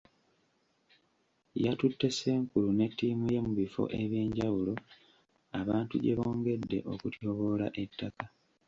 Yatutte 1.63 2.07
Ssenkulu 2.11 2.69
ne 2.73 2.85
ttiimu 2.91 3.25
ye 3.33 3.39
mu 3.45 3.51
bifo 3.59 3.83
ebyenjawulo 4.01 4.73
abantu 5.59 5.93
gye 6.03 6.13
bongedde 6.19 6.77
okutyoboola 6.93 7.67
ettaka. 7.83 8.25